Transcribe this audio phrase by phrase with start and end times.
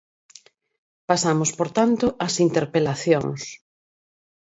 [1.09, 3.41] Pasamos, por tanto, ás interpelacións.